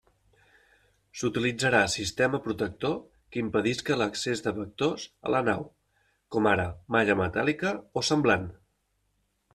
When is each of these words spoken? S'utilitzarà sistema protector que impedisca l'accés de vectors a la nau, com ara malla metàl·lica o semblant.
S'utilitzarà 1.23 1.81
sistema 1.95 2.39
protector 2.45 2.95
que 3.35 3.41
impedisca 3.43 3.99
l'accés 4.03 4.43
de 4.47 4.55
vectors 4.57 5.07
a 5.31 5.35
la 5.37 5.45
nau, 5.51 5.63
com 6.37 6.51
ara 6.57 6.69
malla 6.97 7.21
metàl·lica 7.23 7.75
o 8.03 8.09
semblant. 8.13 8.53